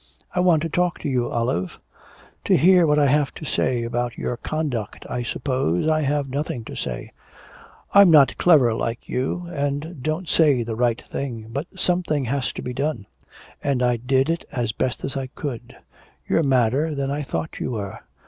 [0.33, 1.79] 'I want to talk to you, Olive.'
[2.43, 5.87] 'To hear what I have to say about your conduct, I suppose.
[5.87, 7.11] I have nothing to say.'
[7.93, 12.63] 'I'm not clever, like you, and don't say the right thing, but something had to
[12.63, 13.05] be done,
[13.63, 15.77] and I did it as best I could.'
[16.27, 17.99] 'You're madder than I thought you were.'